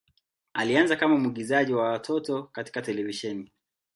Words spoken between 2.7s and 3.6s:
televisheni.